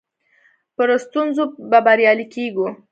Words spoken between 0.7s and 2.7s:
پر ستونزو به بريالي کيږو.